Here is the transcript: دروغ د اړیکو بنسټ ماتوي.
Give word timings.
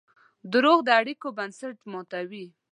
دروغ 0.51 0.79
د 0.87 0.89
اړیکو 0.99 1.27
بنسټ 1.37 1.77
ماتوي. 1.91 2.47